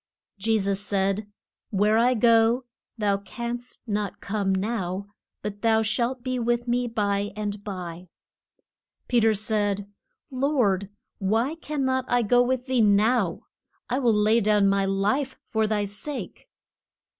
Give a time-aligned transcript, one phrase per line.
[0.39, 1.31] Je sus said,
[1.69, 2.65] Where I go
[2.97, 5.05] thou canst not come now,
[5.43, 8.07] but thou shalt be with me by and by.
[9.07, 9.87] Pe ter said,
[10.31, 13.41] Lord, why can not I go with thee now?
[13.91, 16.49] I will lay down my life for thy sake!